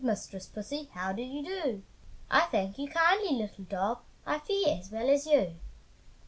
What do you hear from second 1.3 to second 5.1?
do?" "I thank you kindly, little dog, I fare as well